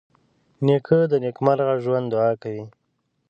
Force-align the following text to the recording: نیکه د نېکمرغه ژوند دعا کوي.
نیکه 0.65 0.99
د 1.11 1.13
نېکمرغه 1.23 1.75
ژوند 1.83 2.05
دعا 2.13 2.31
کوي. 2.41 2.65